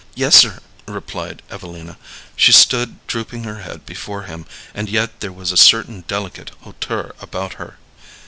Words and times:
"Yes, 0.15 0.35
sir," 0.35 0.57
replied 0.87 1.43
Evelina. 1.51 1.95
She 2.35 2.51
stood 2.51 3.05
drooping 3.05 3.43
her 3.43 3.59
head 3.59 3.85
before 3.85 4.23
him, 4.23 4.47
and 4.73 4.89
yet 4.89 5.19
there 5.19 5.31
was 5.31 5.51
a 5.51 5.57
certain 5.57 6.05
delicate 6.07 6.49
hauteur 6.61 7.13
about 7.21 7.53
her. 7.61 7.77